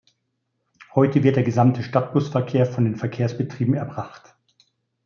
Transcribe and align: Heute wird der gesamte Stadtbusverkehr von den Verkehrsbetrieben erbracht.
Heute 0.95 1.21
wird 1.21 1.35
der 1.35 1.43
gesamte 1.43 1.83
Stadtbusverkehr 1.83 2.65
von 2.65 2.85
den 2.85 2.95
Verkehrsbetrieben 2.95 3.75
erbracht. 3.75 4.33